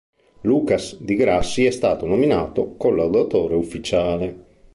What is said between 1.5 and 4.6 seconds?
è stato nominato collaudatore ufficiale.